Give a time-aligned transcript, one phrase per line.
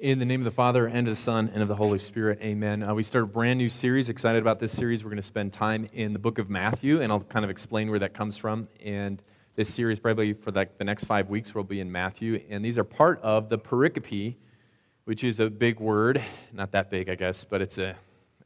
[0.00, 2.40] In the name of the Father, and of the Son, and of the Holy Spirit,
[2.42, 2.82] amen.
[2.82, 4.08] Uh, we start a brand new series.
[4.08, 5.02] Excited about this series.
[5.02, 7.88] We're going to spend time in the book of Matthew, and I'll kind of explain
[7.88, 8.68] where that comes from.
[8.84, 9.22] And
[9.54, 12.42] this series, probably for like the next five weeks, will be in Matthew.
[12.50, 14.34] And these are part of the pericope,
[15.04, 16.22] which is a big word.
[16.52, 17.96] Not that big, I guess, but it's a,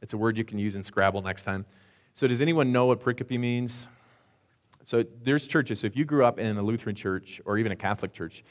[0.01, 1.65] it's a word you can use in Scrabble next time.
[2.13, 3.87] So, does anyone know what pericope means?
[4.85, 5.79] So, there's churches.
[5.79, 8.43] So, if you grew up in a Lutheran church or even a Catholic church,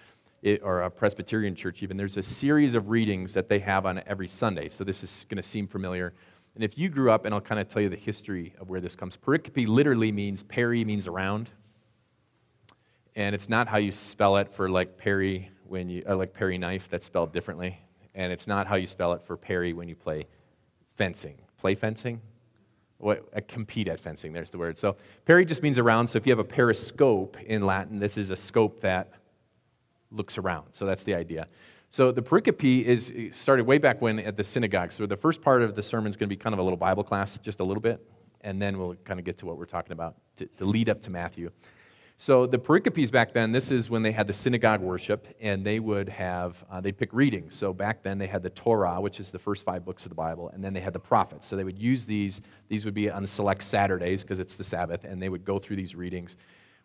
[0.43, 4.03] it, or a Presbyterian church, even, there's a series of readings that they have on
[4.07, 4.69] every Sunday.
[4.69, 6.15] So this is going to seem familiar.
[6.55, 8.81] And if you grew up, and I'll kind of tell you the history of where
[8.81, 9.17] this comes.
[9.17, 11.51] Pericope literally means peri means around,
[13.15, 16.59] and it's not how you spell it for like Perry when you uh, like Perry
[16.59, 16.89] knife.
[16.91, 17.79] That's spelled differently,
[18.15, 20.27] and it's not how you spell it for Perry when you play
[20.97, 21.39] fencing.
[21.59, 22.21] Play fencing.
[22.99, 24.33] What, uh, compete at fencing.
[24.33, 24.79] There's the word.
[24.79, 26.09] So peri just means around.
[26.09, 29.11] So if you have a periscope in Latin, this is a scope that
[30.11, 30.73] looks around.
[30.73, 31.49] So that's the idea.
[31.91, 34.93] So the pericope is started way back when at the synagogue.
[34.93, 36.77] So the first part of the sermon is going to be kind of a little
[36.77, 38.01] Bible class, just a little bit,
[38.43, 41.03] and then we'll kind of get to what we're talking about to, to lead up
[41.03, 41.51] to Matthew.
[42.17, 45.81] So the pericopes back then, this is when they had the synagogue worship, and they
[45.81, 47.57] would have uh, they'd pick readings.
[47.57, 50.15] So back then they had the Torah, which is the first five books of the
[50.15, 51.47] Bible, and then they had the prophets.
[51.47, 52.43] So they would use these.
[52.69, 55.77] These would be on select Saturdays because it's the Sabbath, and they would go through
[55.77, 56.37] these readings.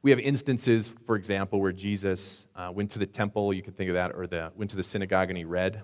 [0.06, 3.89] We have instances, for example, where Jesus uh, went to the temple, you can think
[3.89, 5.81] of that, or the, went to the synagogue and he read.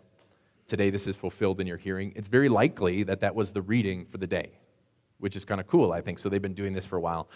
[0.67, 2.13] Today, this is fulfilled in your hearing.
[2.15, 4.51] It's very likely that that was the reading for the day,
[5.17, 6.19] which is kind of cool, I think.
[6.19, 7.29] So they've been doing this for a while.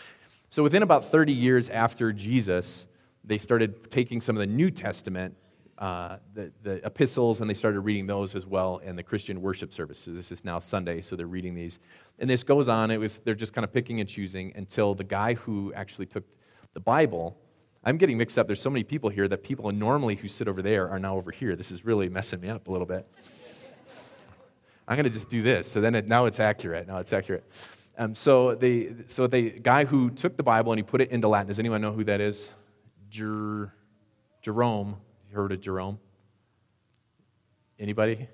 [0.50, 2.86] So within about 30 years after Jesus,
[3.24, 5.36] they started taking some of the New Testament,
[5.80, 9.74] uh, the, the epistles, and they started reading those as well in the Christian worship
[9.74, 10.16] services.
[10.16, 11.80] This is now Sunday, so they're reading these.
[12.20, 12.92] And this goes on.
[12.92, 16.24] It was, they're just kind of picking and choosing until the guy who actually took
[16.76, 17.36] the Bible,
[17.84, 18.46] I'm getting mixed up.
[18.46, 21.32] There's so many people here that people normally who sit over there are now over
[21.32, 21.56] here.
[21.56, 23.08] This is really messing me up a little bit.
[24.88, 25.72] I'm going to just do this.
[25.72, 26.88] So then it, now it's accurate.
[26.88, 27.44] Now it's accurate.
[27.98, 31.30] Um, so the so the guy who took the Bible and he put it into
[31.30, 31.48] Latin.
[31.48, 32.52] Does anyone know who that is?
[33.10, 33.74] Jer,
[34.42, 34.98] Jerome.
[35.30, 35.98] You heard of Jerome?
[37.80, 38.28] Anybody?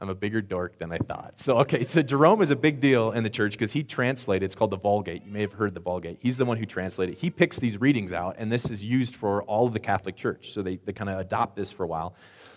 [0.00, 1.38] I'm a bigger dork than I thought.
[1.38, 4.54] So, okay, so Jerome is a big deal in the church because he translated, it's
[4.54, 5.24] called the Vulgate.
[5.26, 6.18] You may have heard the Vulgate.
[6.20, 7.16] He's the one who translated.
[7.16, 10.52] He picks these readings out, and this is used for all of the Catholic Church.
[10.52, 12.14] So they, they kind of adopt this for a while.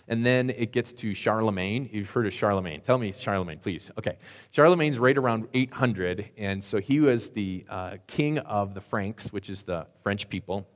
[0.08, 1.88] And then it gets to Charlemagne.
[1.92, 2.80] You've heard of Charlemagne.
[2.80, 3.90] Tell me Charlemagne, please.
[3.98, 4.16] Okay.
[4.50, 9.50] Charlemagne's right around 800, and so he was the uh, king of the Franks, which
[9.50, 10.66] is the French people,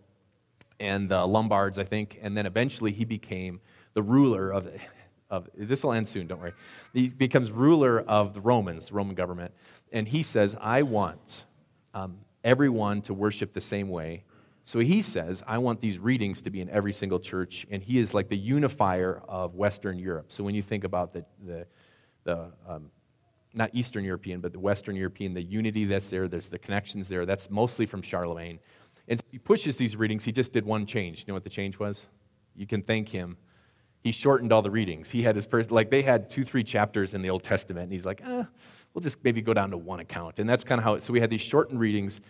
[0.80, 2.18] and the Lombards, I think.
[2.22, 3.60] And then eventually he became
[3.94, 4.68] the ruler of
[5.30, 6.54] of this will end soon, don't worry.
[6.94, 9.52] He becomes ruler of the Romans, the Roman government,
[9.92, 11.44] and he says, I want
[11.94, 14.24] um, everyone to worship the same way.
[14.64, 17.98] So he says, I want these readings to be in every single church, and he
[17.98, 20.26] is like the unifier of Western Europe.
[20.28, 21.66] So when you think about the, the,
[22.24, 22.90] the um,
[23.54, 27.24] not Eastern European, but the Western European, the unity that's there, there's the connections there,
[27.24, 28.58] that's mostly from Charlemagne.
[29.08, 30.22] And he pushes these readings.
[30.24, 31.20] He just did one change.
[31.20, 32.06] You know what the change was?
[32.54, 33.38] You can thank him
[34.00, 35.10] he shortened all the readings.
[35.10, 37.92] He had his person, like they had two, three chapters in the Old Testament, and
[37.92, 38.44] he's like, eh,
[38.94, 40.38] we'll just maybe go down to one account.
[40.38, 42.20] And that's kind of how, it, so we had these shortened readings,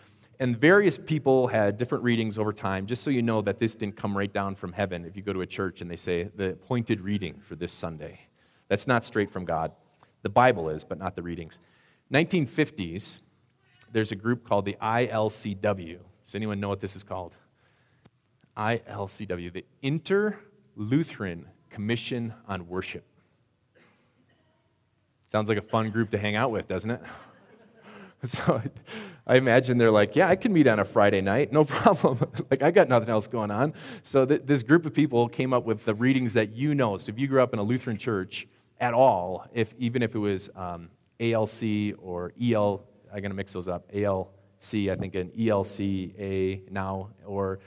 [0.40, 3.96] and various people had different readings over time, just so you know that this didn't
[3.96, 5.04] come right down from heaven.
[5.04, 8.20] If you go to a church and they say, the appointed reading for this Sunday,
[8.68, 9.72] that's not straight from God.
[10.22, 11.58] The Bible is, but not the readings.
[12.12, 13.18] 1950s,
[13.92, 15.98] there's a group called the ILCW.
[16.24, 17.34] Does anyone know what this is called?
[18.56, 20.38] ILCW, the Inter
[20.76, 21.46] Lutheran
[21.78, 23.04] Commission on Worship.
[25.30, 27.00] Sounds like a fun group to hang out with, doesn't it?
[28.24, 28.60] So
[29.28, 32.18] I imagine they're like, yeah, I can meet on a Friday night, no problem.
[32.50, 33.74] like, I got nothing else going on.
[34.02, 36.96] So th- this group of people came up with the readings that you know.
[36.96, 38.48] So if you grew up in a Lutheran church
[38.80, 40.88] at all, if, even if it was um,
[41.20, 42.82] ALC or EL,
[43.14, 44.28] I'm going to mix those up, ALC,
[44.90, 47.60] I think an ELCA now, or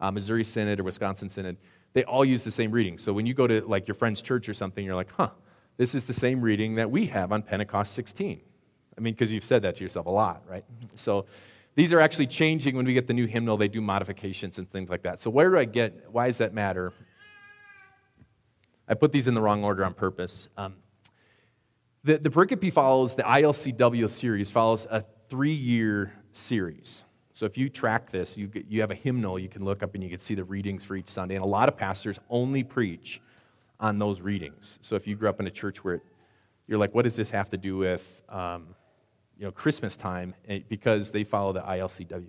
[0.00, 1.58] uh, Missouri Synod or Wisconsin Synod,
[1.98, 2.96] they all use the same reading.
[2.96, 5.30] So when you go to like your friend's church or something, you're like, huh,
[5.78, 8.40] this is the same reading that we have on Pentecost 16.
[8.96, 10.64] I mean, because you've said that to yourself a lot, right?
[10.94, 11.26] So
[11.74, 13.56] these are actually changing when we get the new hymnal.
[13.56, 15.20] They do modifications and things like that.
[15.20, 16.92] So where do I get, why does that matter?
[18.86, 20.48] I put these in the wrong order on purpose.
[20.56, 20.76] Um,
[22.04, 27.02] the, the pericope follows, the ILCW series follows a three year series.
[27.38, 30.02] So if you track this, you, you have a hymnal you can look up and
[30.02, 31.36] you can see the readings for each Sunday.
[31.36, 33.20] And a lot of pastors only preach
[33.78, 34.80] on those readings.
[34.82, 36.02] So if you grew up in a church where
[36.66, 38.74] you're like, what does this have to do with um,
[39.38, 40.34] you know, Christmas time?
[40.68, 42.26] Because they follow the ILCW.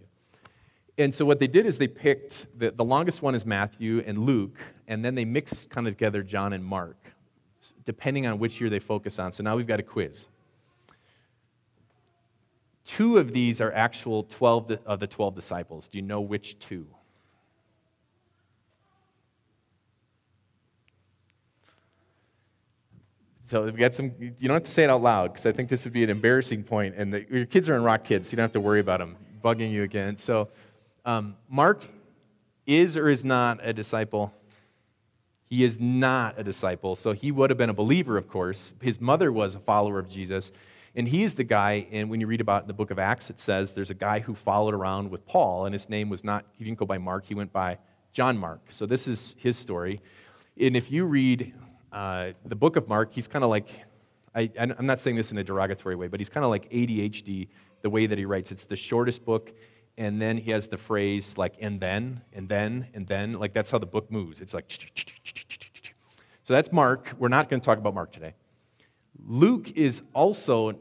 [1.00, 4.16] And so what they did is they picked the, the longest one is Matthew and
[4.16, 6.98] Luke, and then they mixed kind of together John and Mark,
[7.84, 9.32] depending on which year they focus on.
[9.32, 10.28] So now we've got a quiz.
[12.90, 15.88] Two of these are actual 12 of the 12 disciples.
[15.88, 16.88] Do you know which two?
[23.46, 25.70] So we've got some, you don't have to say it out loud because I think
[25.70, 26.96] this would be an embarrassing point.
[26.96, 28.80] point, and the, your kids are in rock kids, so you don't have to worry
[28.80, 30.18] about them bugging you again.
[30.18, 30.50] So
[31.06, 31.86] um, Mark
[32.66, 34.34] is or is not a disciple.
[35.48, 38.74] He is not a disciple, so he would have been a believer, of course.
[38.82, 40.52] His mother was a follower of Jesus,
[40.96, 43.40] and he's the guy, and when you read about in the book of Acts, it
[43.40, 46.64] says there's a guy who followed around with Paul, and his name was not, he
[46.64, 47.78] didn't go by Mark, he went by
[48.14, 48.62] John Mark.
[48.70, 50.02] So this is his story.
[50.60, 51.54] And if you read
[51.92, 53.68] uh, the book of Mark, he's kind of like,
[54.36, 57.48] I, I'm not saying this in a derogatory way, but he's kind of like ADHD,
[57.82, 58.52] the way that he writes.
[58.52, 59.54] It's the shortest book,
[59.98, 63.34] and then he has the phrase like, and then, and then, and then.
[63.34, 64.42] Like, that's how the book moves.
[64.42, 64.70] It's like,
[66.44, 67.14] so that's Mark.
[67.18, 68.34] We're not going to talk about Mark today.
[69.28, 70.80] Luke is also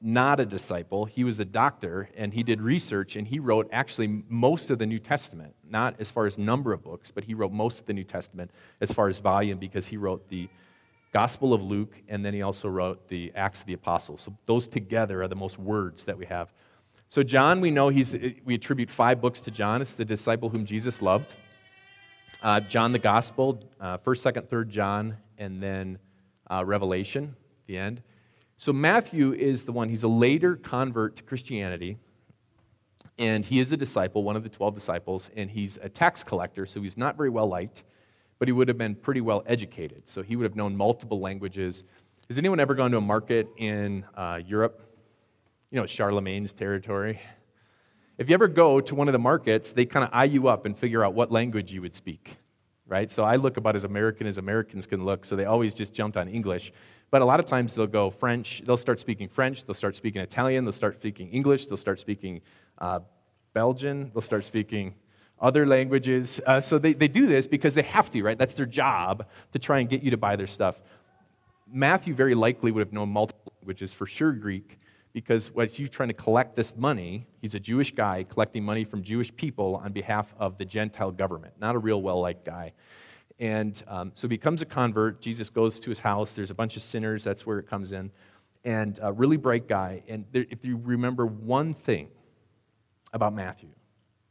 [0.00, 1.04] not a disciple.
[1.04, 4.86] He was a doctor and he did research and he wrote actually most of the
[4.86, 7.94] New Testament, not as far as number of books, but he wrote most of the
[7.94, 8.50] New Testament
[8.80, 10.48] as far as volume because he wrote the
[11.12, 14.20] Gospel of Luke and then he also wrote the Acts of the Apostles.
[14.20, 16.52] So those together are the most words that we have.
[17.10, 18.14] So John, we know he's
[18.44, 19.82] we attribute five books to John.
[19.82, 21.34] It's the disciple whom Jesus loved.
[22.40, 25.98] Uh, John the Gospel, uh, first, second, third John, and then
[26.48, 27.34] uh, Revelation,
[27.68, 28.02] the end.
[28.56, 31.96] So Matthew is the one, he's a later convert to Christianity,
[33.16, 36.66] and he is a disciple, one of the 12 disciples, and he's a tax collector,
[36.66, 37.84] so he's not very well liked,
[38.40, 40.08] but he would have been pretty well educated.
[40.08, 41.84] So he would have known multiple languages.
[42.28, 44.82] Has anyone ever gone to a market in uh, Europe?
[45.70, 47.20] You know, Charlemagne's territory.
[48.16, 50.66] If you ever go to one of the markets, they kind of eye you up
[50.66, 52.38] and figure out what language you would speak,
[52.86, 53.10] right?
[53.12, 56.16] So I look about as American as Americans can look, so they always just jumped
[56.16, 56.72] on English.
[57.10, 60.20] But a lot of times they'll go French, they'll start speaking French, they'll start speaking
[60.20, 62.42] Italian, they'll start speaking English, they'll start speaking
[62.78, 63.00] uh,
[63.54, 64.94] Belgian, they'll start speaking
[65.40, 66.40] other languages.
[66.46, 68.36] Uh, so they, they do this because they have to, right?
[68.36, 70.80] That's their job to try and get you to buy their stuff.
[71.70, 74.78] Matthew very likely would have known multiple languages, for sure Greek,
[75.12, 79.02] because as he's trying to collect this money, he's a Jewish guy collecting money from
[79.02, 82.72] Jewish people on behalf of the Gentile government, not a real well liked guy.
[83.38, 85.20] And um, so he becomes a convert.
[85.20, 86.32] Jesus goes to his house.
[86.32, 87.22] There's a bunch of sinners.
[87.22, 88.10] That's where it comes in.
[88.64, 90.02] And a really bright guy.
[90.08, 92.08] And there, if you remember one thing
[93.12, 93.70] about Matthew,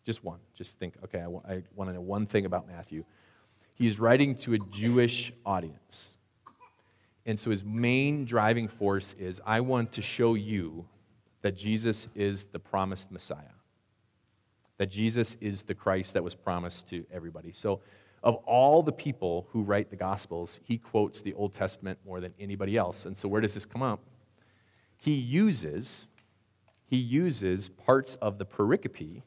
[0.05, 3.05] just one, just think, okay, I, I want to know one thing about Matthew.
[3.73, 6.17] He's writing to a Jewish audience.
[7.25, 10.85] And so his main driving force is I want to show you
[11.41, 13.55] that Jesus is the promised Messiah,
[14.77, 17.51] that Jesus is the Christ that was promised to everybody.
[17.51, 17.81] So
[18.23, 22.33] of all the people who write the Gospels, he quotes the Old Testament more than
[22.39, 23.05] anybody else.
[23.05, 23.99] And so where does this come up?
[24.97, 26.05] He uses,
[26.85, 29.21] he uses parts of the pericope,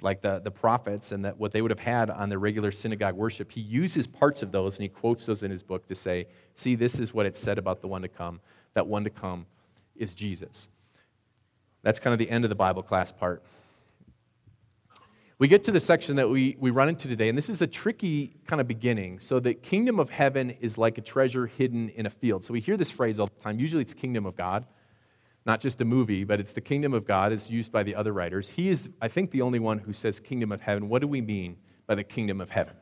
[0.00, 3.14] like the, the prophets and that what they would have had on their regular synagogue
[3.14, 3.50] worship.
[3.50, 6.74] He uses parts of those and he quotes those in his book to say, see,
[6.74, 8.40] this is what it said about the one to come.
[8.74, 9.46] That one to come
[9.96, 10.68] is Jesus.
[11.82, 13.42] That's kind of the end of the Bible class part.
[15.38, 17.66] We get to the section that we, we run into today, and this is a
[17.66, 19.20] tricky kind of beginning.
[19.20, 22.44] So, the kingdom of heaven is like a treasure hidden in a field.
[22.44, 23.60] So, we hear this phrase all the time.
[23.60, 24.66] Usually, it's kingdom of God,
[25.46, 28.12] not just a movie, but it's the kingdom of God, is used by the other
[28.12, 28.48] writers.
[28.48, 30.88] He is, I think, the only one who says kingdom of heaven.
[30.88, 32.74] What do we mean by the kingdom of heaven?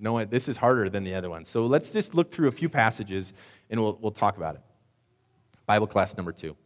[0.00, 1.44] No, this is harder than the other one.
[1.44, 3.34] So, let's just look through a few passages
[3.68, 4.62] and we'll, we'll talk about it.
[5.66, 6.56] Bible class number two.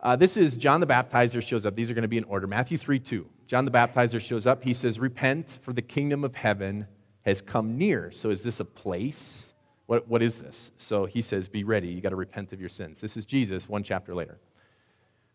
[0.00, 1.74] Uh, this is John the Baptizer shows up.
[1.74, 2.46] These are going to be in order.
[2.46, 3.26] Matthew 3 2.
[3.46, 4.62] John the Baptizer shows up.
[4.62, 6.86] He says, Repent, for the kingdom of heaven
[7.22, 8.12] has come near.
[8.12, 9.52] So, is this a place?
[9.86, 10.70] What, what is this?
[10.76, 11.88] So, he says, Be ready.
[11.88, 13.00] You got to repent of your sins.
[13.00, 14.38] This is Jesus, one chapter later.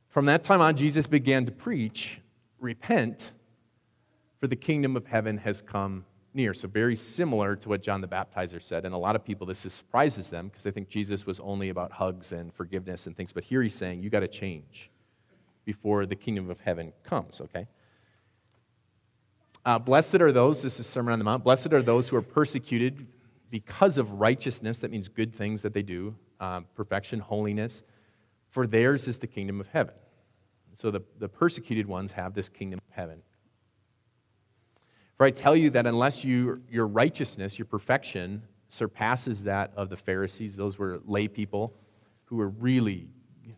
[0.10, 2.22] From that time on, Jesus began to preach,
[2.60, 3.32] Repent,
[4.40, 6.54] for the kingdom of heaven has come near.
[6.54, 8.86] So, very similar to what John the Baptizer said.
[8.86, 11.92] And a lot of people, this surprises them because they think Jesus was only about
[11.92, 13.32] hugs and forgiveness and things.
[13.34, 14.90] But here he's saying, you got to change
[15.66, 17.68] before the kingdom of heaven comes, okay?
[19.66, 22.22] Uh, blessed are those, this is Sermon on the Mount, blessed are those who are
[22.22, 23.08] persecuted
[23.50, 24.80] because of righteousness.
[24.80, 27.84] That means good things that they do, uh, perfection, holiness.
[28.50, 29.96] For theirs is the kingdom of heaven.
[30.76, 33.22] So the, the persecuted ones have this kingdom of heaven.
[35.24, 39.96] For I tell you that unless you, your righteousness, your perfection, surpasses that of the
[39.96, 41.74] Pharisees, those were lay people
[42.26, 43.08] who were really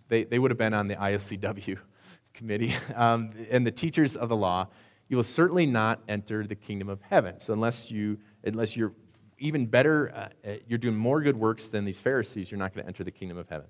[0.08, 1.80] they, they would have been on the ILCW
[2.36, 4.68] committee, um, and the teachers of the law,
[5.08, 7.40] you will certainly not enter the kingdom of heaven.
[7.40, 8.94] So unless you unless you're
[9.40, 12.84] even better, uh, uh you're doing more good works than these Pharisees, you're not going
[12.84, 13.70] to enter the kingdom of heaven.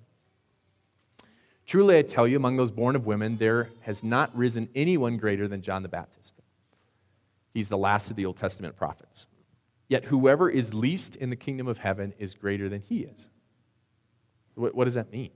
[1.66, 5.48] Truly, I tell you, among those born of women, there has not risen anyone greater
[5.48, 6.35] than John the Baptist.
[7.56, 9.28] He's the last of the Old Testament prophets.
[9.88, 13.30] Yet whoever is least in the kingdom of heaven is greater than he is.
[14.56, 15.32] What, what does that mean?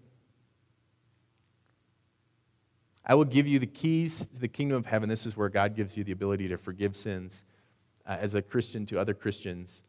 [3.05, 5.07] I will give you the keys to the kingdom of heaven.
[5.07, 7.43] This is where God gives you the ability to forgive sins
[8.05, 9.81] uh, as a Christian to other Christians.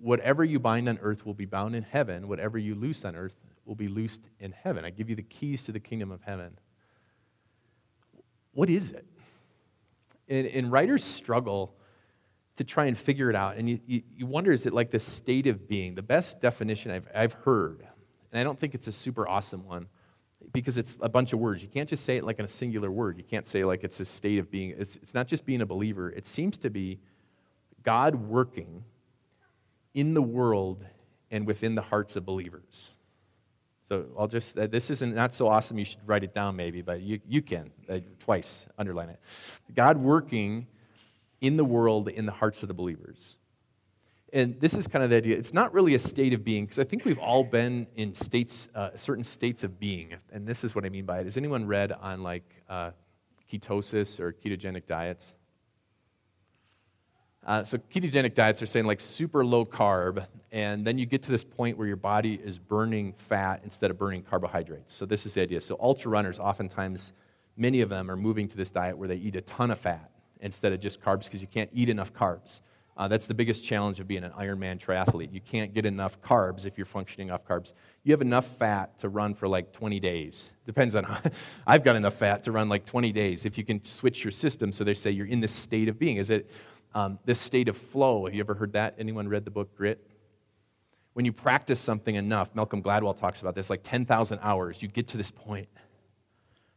[0.00, 2.26] Whatever you bind on earth will be bound in heaven.
[2.26, 4.82] Whatever you loose on earth will be loosed in heaven.
[4.86, 6.56] I give you the keys to the kingdom of heaven.
[8.52, 9.04] What is it?
[10.28, 11.74] And, and writers struggle
[12.56, 13.56] to try and figure it out.
[13.56, 15.94] And you, you, you wonder is it like this state of being?
[15.94, 17.86] The best definition I've, I've heard,
[18.32, 19.86] and I don't think it's a super awesome one,
[20.52, 21.62] because it's a bunch of words.
[21.62, 23.18] You can't just say it like in a singular word.
[23.18, 24.74] You can't say like it's a state of being.
[24.78, 26.10] It's, it's not just being a believer.
[26.10, 26.98] It seems to be
[27.82, 28.84] God working
[29.94, 30.84] in the world
[31.30, 32.90] and within the hearts of believers.
[33.88, 36.82] So I'll just, uh, this isn't not so awesome, you should write it down maybe,
[36.82, 39.20] but you, you can, uh, twice, underline it.
[39.74, 40.66] God working
[41.40, 43.36] in the world, in the hearts of the believers.
[44.32, 45.36] And this is kind of the idea.
[45.36, 48.68] It's not really a state of being, because I think we've all been in states,
[48.74, 50.14] uh, certain states of being.
[50.32, 51.24] And this is what I mean by it.
[51.24, 52.90] Has anyone read on like uh,
[53.50, 55.35] ketosis or ketogenic diets?
[57.46, 61.30] Uh, so ketogenic diets are saying like super low carb, and then you get to
[61.30, 64.92] this point where your body is burning fat instead of burning carbohydrates.
[64.92, 65.60] So this is the idea.
[65.60, 67.12] So ultra runners, oftentimes,
[67.56, 70.10] many of them are moving to this diet where they eat a ton of fat
[70.40, 72.60] instead of just carbs because you can't eat enough carbs.
[72.96, 75.30] Uh, that's the biggest challenge of being an Ironman triathlete.
[75.30, 77.74] You can't get enough carbs if you're functioning off carbs.
[78.04, 80.48] You have enough fat to run for like 20 days.
[80.64, 81.20] Depends on how.
[81.66, 84.72] I've got enough fat to run like 20 days if you can switch your system.
[84.72, 86.16] So they say you're in this state of being.
[86.16, 86.50] Is it
[86.96, 88.24] um, this state of flow?
[88.24, 88.94] Have you ever heard that?
[88.98, 90.02] Anyone read the book Grit?
[91.12, 95.08] When you practice something enough, Malcolm Gladwell talks about this, like 10,000 hours, you get
[95.08, 95.68] to this point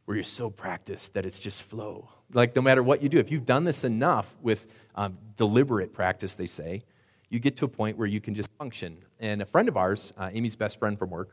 [0.03, 2.09] where you're so practiced that it's just flow.
[2.33, 6.35] Like, no matter what you do, if you've done this enough with um, deliberate practice,
[6.35, 6.83] they say,
[7.29, 8.97] you get to a point where you can just function.
[9.21, 11.29] And a friend of ours, uh, Amy's best friend from work,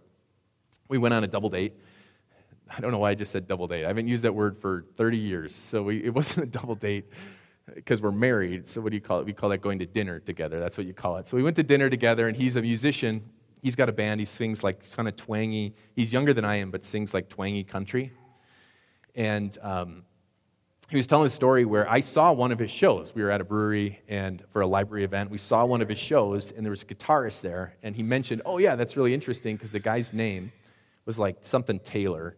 [0.88, 1.74] we went on a double date.
[2.70, 3.84] I don't know why I just said double date.
[3.84, 7.06] I haven't used that word for 30 years, so we, it wasn't a double date
[7.74, 8.68] because we're married.
[8.68, 9.26] So, what do you call it?
[9.26, 10.60] We call that going to dinner together.
[10.60, 11.28] That's what you call it.
[11.28, 13.22] So, we went to dinner together, and he's a musician.
[13.62, 14.20] He's got a band.
[14.20, 15.74] He sings like kind of twangy.
[15.94, 18.12] He's younger than I am, but sings like twangy country.
[19.14, 20.02] And um,
[20.88, 23.14] he was telling a story where I saw one of his shows.
[23.14, 25.98] We were at a brewery and for a library event, we saw one of his
[25.98, 27.74] shows, and there was a guitarist there.
[27.82, 30.52] And he mentioned, Oh, yeah, that's really interesting because the guy's name
[31.04, 32.36] was like something Taylor.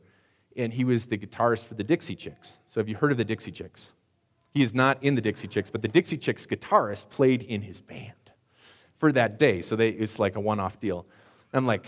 [0.56, 2.56] And he was the guitarist for the Dixie Chicks.
[2.68, 3.90] So, have you heard of the Dixie Chicks?
[4.54, 7.80] He is not in the Dixie Chicks, but the Dixie Chicks guitarist played in his
[7.80, 8.12] band
[8.98, 9.60] for that day.
[9.62, 11.06] So, they, it's like a one off deal.
[11.52, 11.86] I'm like,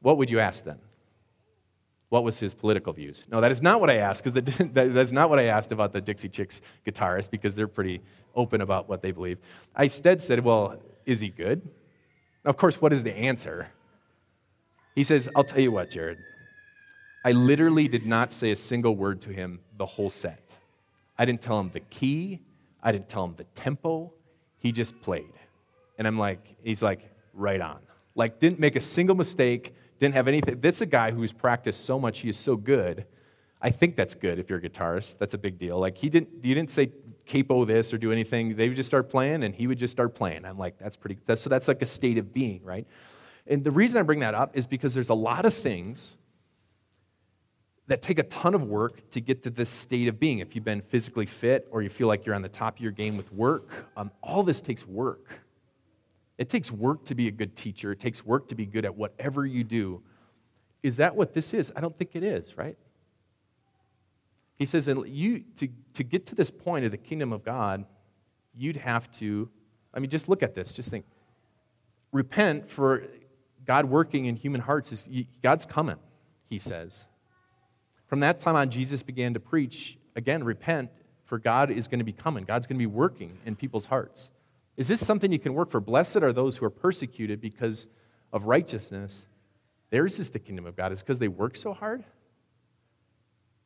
[0.00, 0.78] What would you ask then?
[2.08, 3.24] what was his political views?
[3.30, 5.92] No, that is not what I asked, because that, that's not what I asked about
[5.92, 8.00] the Dixie Chicks guitarist, because they're pretty
[8.34, 9.38] open about what they believe.
[9.74, 11.68] I instead said, well, is he good?
[12.44, 13.68] Of course, what is the answer?
[14.94, 16.18] He says, I'll tell you what, Jared.
[17.24, 20.47] I literally did not say a single word to him the whole set.
[21.18, 22.40] I didn't tell him the key,
[22.82, 24.12] I didn't tell him the tempo.
[24.58, 25.32] He just played.
[25.98, 27.00] And I'm like, he's like,
[27.32, 27.78] right on.
[28.14, 30.60] Like, didn't make a single mistake didn't have anything.
[30.60, 33.06] That's a guy who's practiced so much, he is so good.
[33.60, 35.18] I think that's good if you're a guitarist.
[35.18, 35.78] That's a big deal.
[35.78, 36.92] Like he didn't, you didn't say
[37.26, 38.54] capo this or do anything.
[38.54, 40.44] They would just start playing, and he would just start playing.
[40.44, 41.18] I'm like, that's pretty.
[41.26, 42.86] That's, so that's like a state of being, right?
[43.48, 46.16] And the reason I bring that up is because there's a lot of things
[47.88, 50.38] that take a ton of work to get to this state of being.
[50.38, 52.92] If you've been physically fit or you feel like you're on the top of your
[52.92, 55.40] game with work, um, all this takes work.
[56.36, 58.94] It takes work to be a good teacher, it takes work to be good at
[58.94, 60.02] whatever you do.
[60.82, 61.72] Is that what this is?
[61.74, 62.76] I don't think it is, right?
[64.56, 67.84] He says, and you, to, to get to this point of the kingdom of God,
[68.54, 69.48] you'd have to,
[69.94, 70.72] I mean, just look at this.
[70.72, 71.04] Just think.
[72.12, 73.04] Repent for
[73.64, 74.92] God working in human hearts.
[74.92, 75.08] Is,
[75.42, 75.96] God's coming,
[76.48, 77.06] he says.
[78.08, 80.90] From that time on, Jesus began to preach, again, repent,
[81.24, 82.44] for God is going to be coming.
[82.44, 84.30] God's going to be working in people's hearts.
[84.76, 85.80] Is this something you can work for?
[85.80, 87.86] Blessed are those who are persecuted because
[88.32, 89.26] of righteousness.
[89.90, 90.92] Theirs is the kingdom of God.
[90.92, 92.02] Is because they work so hard?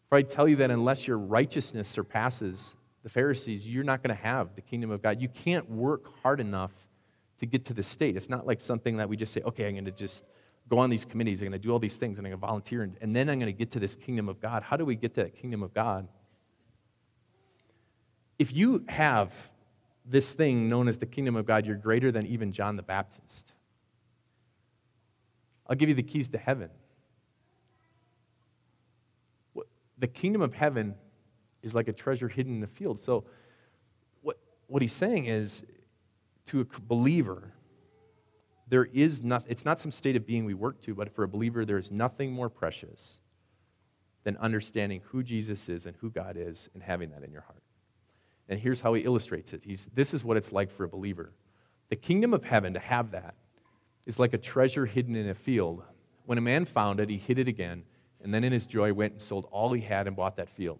[0.08, 4.22] For I tell you that unless your righteousness surpasses the Pharisees, you're not going to
[4.22, 5.20] have the kingdom of God.
[5.20, 6.72] You can't work hard enough
[7.38, 8.16] to get to the state.
[8.16, 10.24] It's not like something that we just say, okay, I'm going to just
[10.72, 12.46] go on these committees, I'm going to do all these things, and I'm going to
[12.46, 14.62] volunteer, and, and then I'm going to get to this kingdom of God.
[14.62, 16.08] How do we get to that kingdom of God?
[18.38, 19.34] If you have
[20.06, 23.52] this thing known as the kingdom of God, you're greater than even John the Baptist.
[25.66, 26.70] I'll give you the keys to heaven.
[29.98, 30.94] The kingdom of heaven
[31.62, 32.98] is like a treasure hidden in a field.
[33.04, 33.24] So,
[34.22, 34.38] what,
[34.68, 35.64] what he's saying is
[36.46, 37.52] to a believer,
[38.72, 41.28] there is not, it's not some state of being we work to, but for a
[41.28, 43.18] believer, there is nothing more precious
[44.24, 47.62] than understanding who Jesus is and who God is and having that in your heart.
[48.48, 49.60] And here's how he illustrates it.
[49.62, 51.34] He's, this is what it's like for a believer.
[51.90, 53.34] The kingdom of heaven, to have that,
[54.06, 55.82] is like a treasure hidden in a field.
[56.24, 57.82] When a man found it, he hid it again,
[58.22, 60.78] and then in his joy went and sold all he had and bought that field.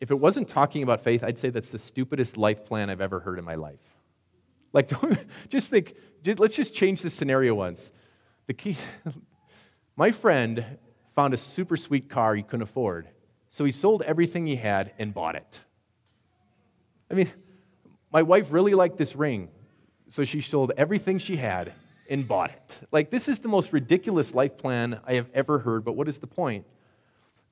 [0.00, 3.20] If it wasn't talking about faith, I'd say that's the stupidest life plan I've ever
[3.20, 3.78] heard in my life.
[4.72, 4.92] Like,
[5.48, 5.94] just think,
[6.38, 7.92] let's just change the scenario once.
[8.46, 8.76] The key,
[9.96, 10.64] my friend
[11.14, 13.08] found a super sweet car he couldn't afford,
[13.50, 15.60] so he sold everything he had and bought it.
[17.10, 17.30] I mean,
[18.12, 19.48] my wife really liked this ring,
[20.08, 21.72] so she sold everything she had
[22.08, 22.78] and bought it.
[22.90, 26.18] Like, this is the most ridiculous life plan I have ever heard, but what is
[26.18, 26.66] the point?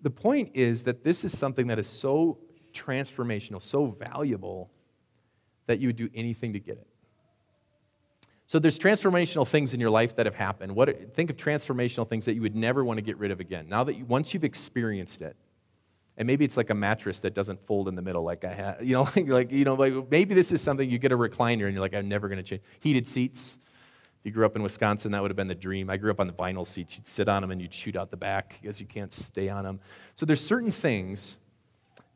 [0.03, 2.39] The point is that this is something that is so
[2.73, 4.71] transformational, so valuable,
[5.67, 6.90] that you would do anything to get it.
[8.51, 10.75] So there's transformational things in your life that have happened.
[10.75, 13.69] What, think of transformational things that you would never want to get rid of again.
[13.69, 15.37] Now that you, once you've experienced it,
[16.17, 18.79] and maybe it's like a mattress that doesn't fold in the middle, like I had,
[18.83, 21.67] you know, like, like you know, like maybe this is something you get a recliner
[21.67, 22.63] and you're like, I'm never going to change.
[22.81, 23.57] Heated seats.
[24.19, 25.89] If you grew up in Wisconsin, that would have been the dream.
[25.89, 26.97] I grew up on the vinyl seats.
[26.97, 29.63] You'd sit on them and you'd shoot out the back because you can't stay on
[29.63, 29.79] them.
[30.17, 31.39] So there's certain things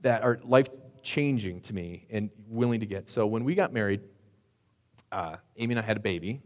[0.01, 0.67] that are life
[1.01, 3.09] changing to me and willing to get.
[3.09, 4.01] So when we got married,
[5.15, 6.41] uh, Amy and I had a baby,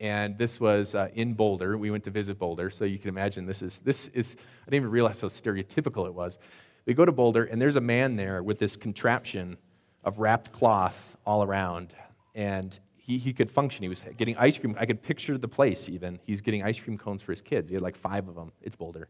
[0.00, 1.78] and this was uh, in Boulder.
[1.78, 4.36] We went to visit Boulder, so you can imagine this is this is.
[4.38, 6.38] I didn't even realize how stereotypical it was.
[6.84, 9.56] We go to Boulder, and there's a man there with this contraption
[10.04, 11.94] of wrapped cloth all around,
[12.34, 13.84] and he, he could function.
[13.84, 14.76] He was getting ice cream.
[14.78, 16.18] I could picture the place even.
[16.24, 17.68] He's getting ice cream cones for his kids.
[17.68, 18.50] He had like five of them.
[18.62, 19.08] It's Boulder.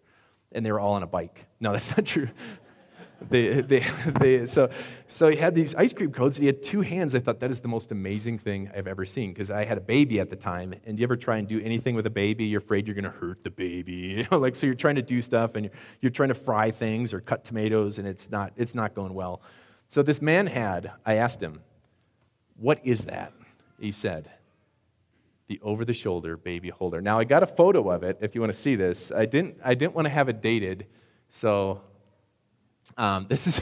[0.53, 1.47] And they were all on a bike.
[1.61, 2.29] No, that's not true
[3.31, 3.87] they, they,
[4.21, 4.69] they, so,
[5.09, 7.15] so he had these ice cream cones, and he had two hands.
[7.15, 9.81] I thought that is the most amazing thing I've ever seen because I had a
[9.81, 10.75] baby at the time.
[10.85, 12.45] And you ever try and do anything with a baby?
[12.45, 13.97] You're afraid you're going to hurt the baby.
[14.17, 16.71] You know, like so, you're trying to do stuff, and you're, you're trying to fry
[16.71, 19.43] things or cut tomatoes, and it's not it's not going well.
[19.89, 20.93] So this man had.
[21.05, 21.61] I asked him,
[22.57, 23.33] "What is that?"
[23.79, 24.31] He said,
[25.49, 28.19] "The over-the-shoulder baby holder." Now I got a photo of it.
[28.21, 30.87] If you want to see this, I didn't I didn't want to have it dated,
[31.31, 31.83] so
[32.97, 33.61] um, this is.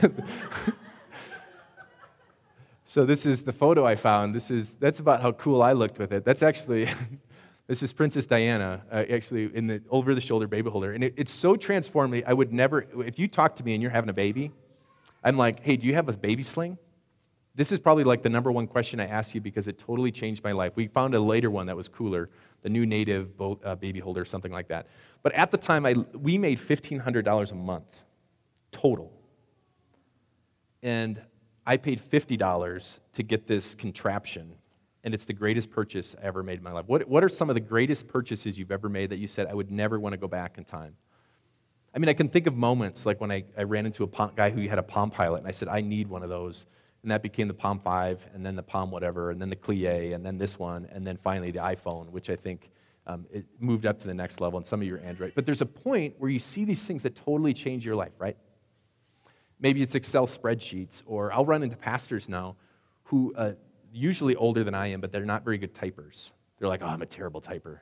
[2.84, 4.34] so this is the photo I found.
[4.34, 6.24] This is that's about how cool I looked with it.
[6.24, 6.88] That's actually.
[7.66, 11.14] this is Princess Diana, uh, actually in the over the shoulder baby holder, and it,
[11.16, 12.24] it's so transformative.
[12.26, 12.86] I would never.
[13.04, 14.52] If you talk to me and you're having a baby,
[15.22, 16.78] I'm like, hey, do you have a baby sling?
[17.56, 20.42] This is probably like the number one question I ask you because it totally changed
[20.42, 20.72] my life.
[20.74, 22.28] We found a later one that was cooler,
[22.62, 24.88] the new native boat, uh, baby holder, something like that.
[25.22, 28.02] But at the time, I, we made $1,500 a month
[28.72, 29.12] total
[30.84, 31.20] and
[31.66, 34.54] I paid $50 to get this contraption,
[35.02, 36.84] and it's the greatest purchase I ever made in my life.
[36.86, 39.54] What, what are some of the greatest purchases you've ever made that you said, I
[39.54, 40.94] would never want to go back in time?
[41.94, 44.50] I mean, I can think of moments like when I, I ran into a guy
[44.50, 46.66] who had a Palm Pilot, and I said, I need one of those.
[47.02, 50.14] And that became the Palm 5, and then the Palm whatever, and then the Plie,
[50.14, 52.70] and then this one, and then finally the iPhone, which I think
[53.06, 55.32] um, it moved up to the next level, and some of your Android.
[55.34, 58.36] But there's a point where you see these things that totally change your life, right?
[59.60, 62.56] Maybe it's Excel spreadsheets, or I'll run into pastors now
[63.04, 63.52] who, uh,
[63.92, 66.32] usually older than I am, but they're not very good typers.
[66.58, 67.78] They're like, oh, I'm a terrible typer.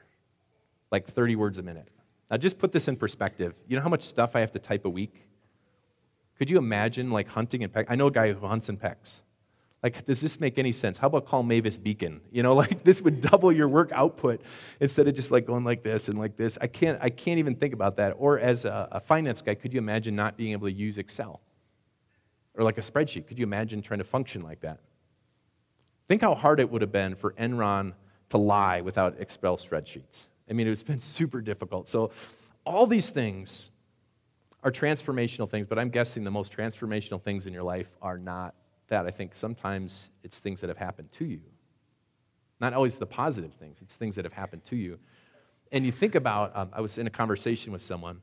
[0.90, 1.88] Like 30 words a minute.
[2.30, 3.54] Now, just put this in perspective.
[3.66, 5.26] You know how much stuff I have to type a week?
[6.38, 7.86] Could you imagine like hunting and peck?
[7.88, 9.22] I know a guy who hunts and pecks.
[9.82, 10.96] Like, does this make any sense?
[10.96, 12.20] How about call Mavis Beacon?
[12.32, 14.40] You know, like this would double your work output
[14.80, 16.56] instead of just like going like this and like this.
[16.60, 18.14] I can't, I can't even think about that.
[18.18, 21.40] Or as a, a finance guy, could you imagine not being able to use Excel?
[22.54, 23.26] Or like a spreadsheet.
[23.26, 24.80] Could you imagine trying to function like that?
[26.08, 27.94] Think how hard it would have been for Enron
[28.30, 30.26] to lie without Excel spreadsheets.
[30.48, 31.88] I mean, it's been super difficult.
[31.88, 32.10] So,
[32.64, 33.70] all these things
[34.62, 38.54] are transformational things, but I'm guessing the most transformational things in your life are not
[38.88, 39.06] that.
[39.06, 41.40] I think sometimes it's things that have happened to you.
[42.60, 45.00] Not always the positive things, it's things that have happened to you.
[45.72, 48.20] And you think about, um, I was in a conversation with someone,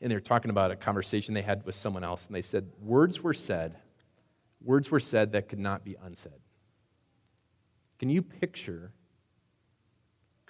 [0.00, 2.70] and they were talking about a conversation they had with someone else, and they said,
[2.80, 3.76] Words were said,
[4.62, 6.40] words were said that could not be unsaid.
[7.98, 8.92] Can you picture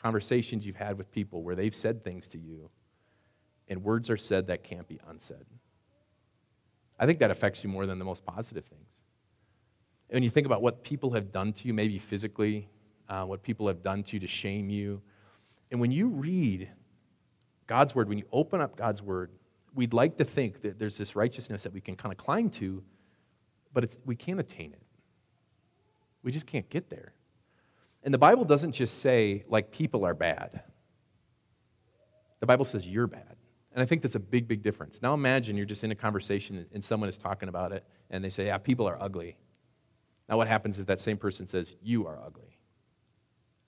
[0.00, 2.70] conversations you've had with people where they've said things to you,
[3.68, 5.44] and words are said that can't be unsaid.
[6.98, 9.02] I think that affects you more than the most positive things.
[10.08, 12.68] And when you think about what people have done to you, maybe physically,
[13.08, 15.02] uh, what people have done to you to shame you,
[15.70, 16.70] and when you read
[17.66, 19.30] God's word, when you open up God's word,
[19.74, 22.82] we'd like to think that there's this righteousness that we can kind of climb to,
[23.72, 24.82] but we can't attain it.
[26.22, 27.12] We just can't get there.
[28.02, 30.62] And the Bible doesn't just say, like, people are bad.
[32.40, 33.36] The Bible says you're bad.
[33.72, 35.02] And I think that's a big, big difference.
[35.02, 38.30] Now imagine you're just in a conversation and someone is talking about it, and they
[38.30, 39.36] say, Yeah, people are ugly.
[40.28, 42.58] Now, what happens if that same person says, You are ugly?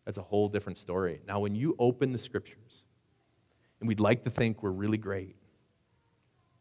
[0.04, 1.20] That's a whole different story.
[1.26, 2.82] Now, when you open the scriptures,
[3.80, 5.36] and we'd like to think we're really great,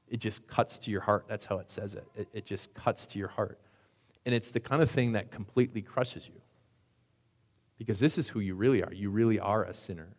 [0.09, 1.25] it just cuts to your heart.
[1.27, 2.07] That's how it says it.
[2.15, 3.59] It, it just cuts to your heart.
[4.25, 6.41] And it's the kind of thing that completely crushes you.
[7.77, 8.93] Because this is who you really are.
[8.93, 10.09] You really are a sinner.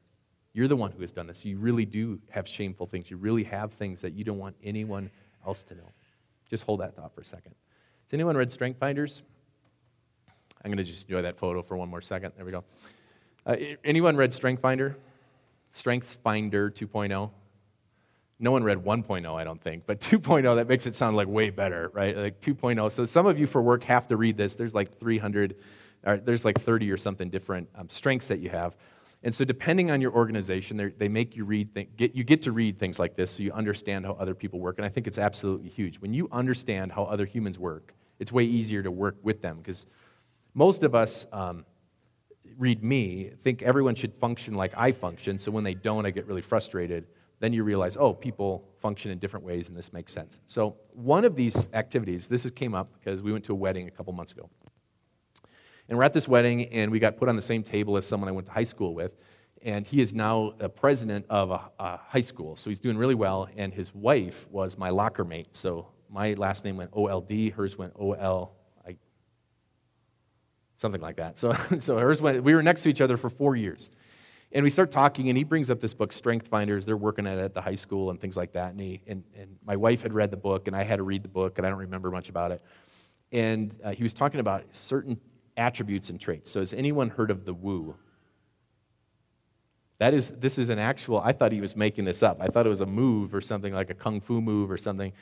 [0.53, 1.45] You're the one who has done this.
[1.45, 3.11] You really do have shameful things.
[3.11, 5.11] You really have things that you don't want anyone
[5.47, 5.93] else to know.
[6.49, 7.55] Just hold that thought for a second.
[8.07, 9.23] Has anyone read Strength Finders?
[10.65, 12.33] I'm going to just enjoy that photo for one more second.
[12.37, 12.65] There we go.
[13.47, 14.97] Uh, anyone read Strength Finder?
[15.73, 17.31] Strength Finder 2.0?
[18.43, 21.51] No one read 1.0, I don't think, but 2.0, that makes it sound like way
[21.51, 22.17] better, right?
[22.17, 22.91] Like 2.0.
[22.91, 24.55] So some of you for work have to read this.
[24.55, 25.57] There's like 300,
[26.05, 28.75] or there's like 30 or something different um, strengths that you have.
[29.23, 32.53] And so depending on your organization, they make you read, th- get, you get to
[32.53, 34.79] read things like this so you understand how other people work.
[34.79, 36.01] And I think it's absolutely huge.
[36.01, 39.85] When you understand how other humans work, it's way easier to work with them because
[40.55, 41.67] most of us um,
[42.57, 45.39] read me, think everyone should function like I function.
[45.39, 47.07] So when they don't, I get really frustrated
[47.41, 50.39] then you realize, oh, people function in different ways, and this makes sense.
[50.47, 53.91] So, one of these activities, this came up because we went to a wedding a
[53.91, 54.49] couple months ago.
[55.89, 58.29] And we're at this wedding, and we got put on the same table as someone
[58.29, 59.17] I went to high school with.
[59.63, 63.15] And he is now a president of a, a high school, so he's doing really
[63.15, 63.49] well.
[63.57, 65.49] And his wife was my locker mate.
[65.53, 68.57] So, my last name went OLD, hers went OL,
[70.81, 71.39] something like that.
[71.39, 73.91] So, so hers went, we were next to each other for four years.
[74.53, 76.85] And we start talking, and he brings up this book, Strength Finders.
[76.85, 78.73] They're working at it at the high school and things like that.
[78.73, 81.23] And, he, and, and my wife had read the book, and I had to read
[81.23, 82.61] the book, and I don't remember much about it.
[83.31, 85.21] And uh, he was talking about certain
[85.57, 86.51] attributes and traits.
[86.51, 87.95] So, has anyone heard of the woo?
[89.99, 92.39] That is, this is an actual, I thought he was making this up.
[92.41, 95.13] I thought it was a move or something like a kung fu move or something.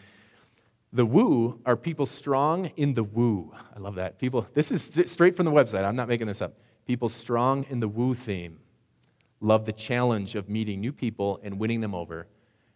[0.93, 3.53] The woo are people strong in the woo.
[3.77, 4.19] I love that.
[4.19, 5.85] People, this is straight from the website.
[5.85, 6.55] I'm not making this up.
[6.87, 8.61] People strong in the woo theme
[9.41, 12.27] love the challenge of meeting new people and winning them over.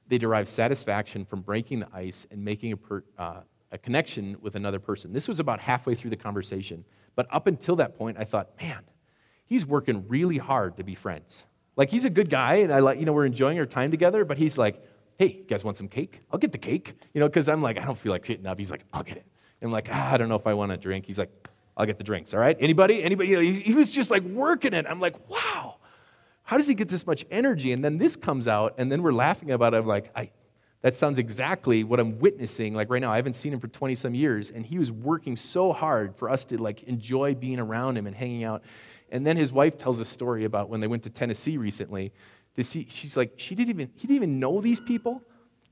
[0.09, 4.55] They derive satisfaction from breaking the ice and making a, per, uh, a connection with
[4.55, 5.13] another person.
[5.13, 6.85] This was about halfway through the conversation.
[7.15, 8.83] But up until that point, I thought, man,
[9.47, 11.45] he's working really hard to be friends.
[11.77, 14.25] Like, he's a good guy, and I like, you know, we're enjoying our time together,
[14.25, 14.83] but he's like,
[15.19, 16.21] hey, you guys want some cake?
[16.31, 16.95] I'll get the cake.
[17.15, 18.59] You know, because I'm like, I don't feel like sitting up.
[18.59, 19.27] He's like, I'll get it.
[19.61, 21.07] And I'm like, ah, I don't know if I want a drink.
[21.07, 21.31] He's like,
[21.77, 22.57] I'll get the drinks, all right?
[22.61, 23.03] Anybody?
[23.03, 23.31] Anybody?
[23.31, 24.85] You know, he, he was just like working it.
[24.87, 25.77] I'm like, wow
[26.53, 27.73] how does he get this much energy?
[27.73, 29.79] And then this comes out, and then we're laughing about it.
[29.79, 30.29] I'm like, I,
[30.83, 32.75] that sounds exactly what I'm witnessing.
[32.75, 35.35] Like right now, I haven't seen him for 20 some years, and he was working
[35.35, 38.65] so hard for us to like enjoy being around him and hanging out.
[39.11, 42.13] And then his wife tells a story about when they went to Tennessee recently.
[42.57, 45.23] To see, she's like, she didn't even, he didn't even know these people.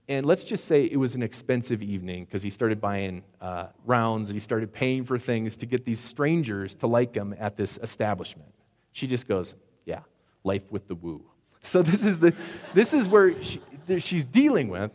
[0.08, 4.30] And let's just say it was an expensive evening because he started buying uh, rounds
[4.30, 7.78] and he started paying for things to get these strangers to like him at this
[7.82, 8.54] establishment.
[8.92, 10.00] She just goes, Yeah,
[10.44, 11.24] life with the woo.
[11.62, 12.34] So this is, the,
[12.74, 13.60] this is where she,
[13.98, 14.90] she's dealing with.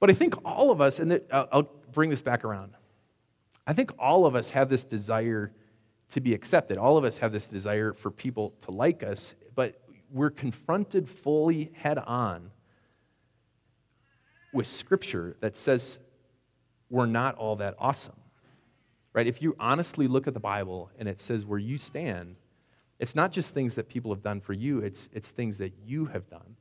[0.00, 2.72] But I think all of us, and the, I'll, I'll bring this back around.
[3.66, 5.52] I think all of us have this desire
[6.10, 6.76] to be accepted.
[6.76, 11.72] All of us have this desire for people to like us, but we're confronted fully
[11.74, 12.50] head on
[14.52, 15.98] with scripture that says
[16.90, 18.14] we're not all that awesome.
[19.12, 19.26] Right?
[19.26, 22.36] If you honestly look at the Bible and it says where you stand,
[22.98, 26.06] it's not just things that people have done for you, it's, it's things that you
[26.06, 26.56] have done.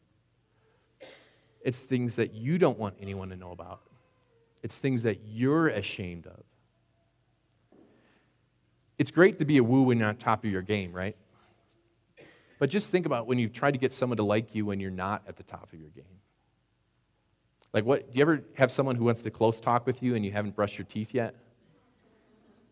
[1.62, 3.82] It's things that you don't want anyone to know about.
[4.64, 6.44] It's things that you're ashamed of.
[8.98, 11.16] It's great to be a woo when you're on top of your game, right?
[12.60, 14.92] But just think about when you try to get someone to like you when you're
[14.92, 16.06] not at the top of your game.
[17.74, 18.12] Like, what?
[18.12, 20.56] Do you ever have someone who wants to close talk with you and you haven't
[20.56, 21.36] brushed your teeth yet?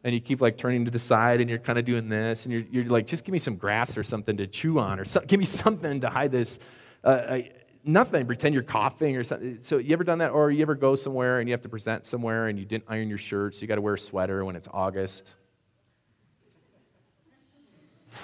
[0.04, 2.54] And you keep like turning to the side and you're kind of doing this and
[2.54, 5.40] you're, you're like just give me some grass or something to chew on or give
[5.40, 6.60] me something to hide this
[7.04, 7.52] uh, I,
[7.84, 9.60] nothing pretend you're coughing or something.
[9.62, 10.32] So you ever done that?
[10.32, 13.10] Or you ever go somewhere and you have to present somewhere and you didn't iron
[13.10, 15.34] your shirt so you got to wear a sweater when it's august?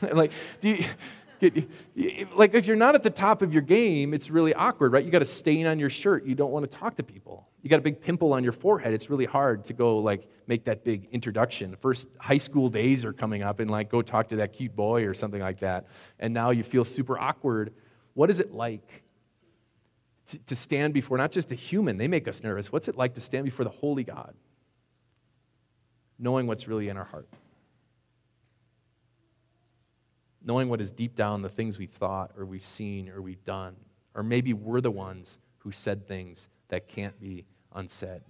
[0.02, 0.86] Like do you
[2.36, 5.04] like if you're not at the top of your game, it's really awkward, right?
[5.04, 6.26] You got a stain on your shirt.
[6.26, 7.48] You don't want to talk to people.
[7.62, 8.94] You got a big pimple on your forehead.
[8.94, 11.76] It's really hard to go like make that big introduction.
[11.76, 15.06] First high school days are coming up and like go talk to that cute boy
[15.06, 15.88] or something like that.
[16.20, 17.74] And now you feel super awkward.
[18.14, 19.04] What is it like
[20.28, 21.98] to, to stand before not just a human?
[21.98, 22.72] They make us nervous.
[22.72, 24.34] What's it like to stand before the holy God,
[26.18, 27.28] knowing what's really in our heart?
[30.44, 33.76] Knowing what is deep down the things we've thought or we've seen or we've done.
[34.16, 38.22] Or maybe we're the ones who said things that can't be unsaid.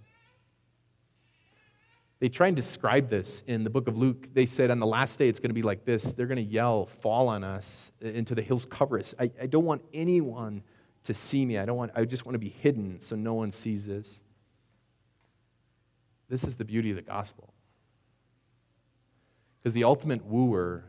[2.20, 4.28] They try and describe this in the book of Luke.
[4.34, 6.14] They said on the last day it's going to be like this.
[6.14, 9.14] They're going to yell, fall on us, into the hills, cover us.
[9.20, 10.64] I, I don't want anyone
[11.04, 11.60] to see me.
[11.60, 14.22] I don't want, I just want to be hidden so no one sees this.
[16.28, 17.54] This is the beauty of the gospel.
[19.62, 20.86] Because the ultimate wooer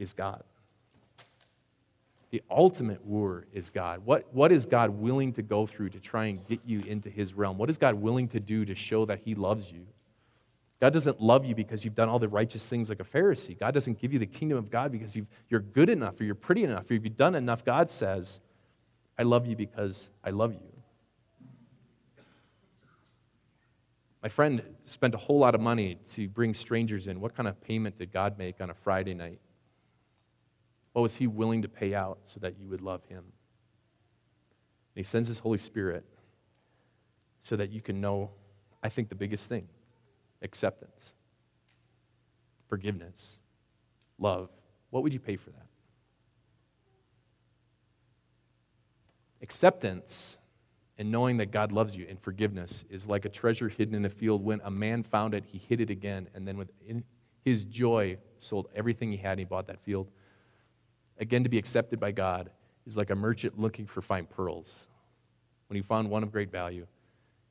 [0.00, 0.42] is God.
[2.30, 4.02] The ultimate wooer is God.
[4.04, 7.34] What, what is God willing to go through to try and get you into his
[7.34, 7.58] realm?
[7.58, 9.86] What is God willing to do to show that he loves you?
[10.80, 13.58] God doesn't love you because you've done all the righteous things like a Pharisee.
[13.58, 16.34] God doesn't give you the kingdom of God because you are good enough or you're
[16.34, 17.64] pretty enough or you've done enough.
[17.64, 18.40] God says,
[19.18, 20.70] I love you because I love you.
[24.22, 27.20] My friend spent a whole lot of money to bring strangers in.
[27.20, 29.40] What kind of payment did God make on a Friday night?
[30.92, 33.18] What was he willing to pay out so that you would love him?
[33.18, 36.04] And he sends his Holy Spirit
[37.40, 38.30] so that you can know,
[38.82, 39.68] I think, the biggest thing
[40.42, 41.14] acceptance,
[42.68, 43.40] forgiveness,
[44.18, 44.48] love.
[44.90, 45.66] What would you pay for that?
[49.42, 50.38] Acceptance
[50.98, 54.10] and knowing that God loves you and forgiveness is like a treasure hidden in a
[54.10, 54.44] field.
[54.44, 56.70] When a man found it, he hid it again, and then with
[57.42, 60.08] his joy sold everything he had and he bought that field.
[61.20, 62.50] Again, to be accepted by God
[62.86, 64.86] is like a merchant looking for fine pearls.
[65.68, 66.86] When he found one of great value,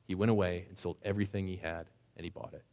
[0.06, 2.64] he went away and sold everything he had and he bought it.